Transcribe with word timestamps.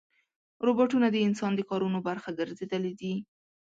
روباټونه 0.65 1.07
د 1.11 1.17
انسان 1.27 1.51
د 1.55 1.61
کارونو 1.69 1.99
برخه 2.07 2.29
ګرځېدلي 2.39 2.93
دي. 3.01 3.13